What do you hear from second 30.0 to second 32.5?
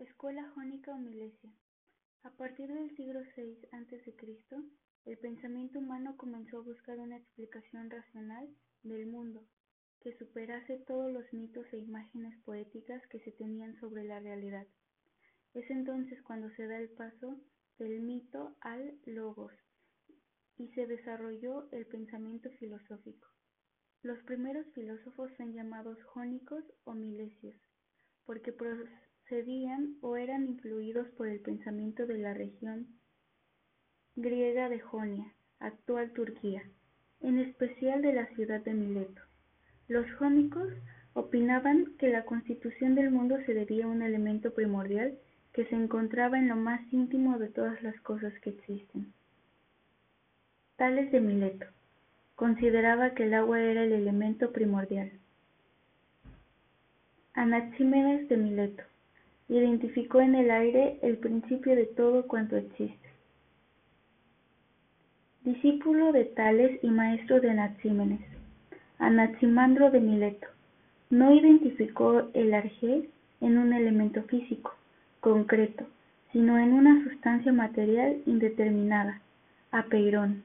o eran influidos por el pensamiento de la